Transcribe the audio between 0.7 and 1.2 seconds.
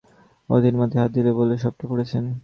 মাথায় হাত